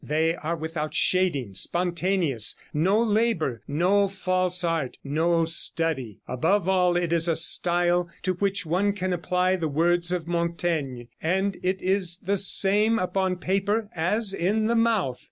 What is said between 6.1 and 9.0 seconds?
Above all it is a style to which one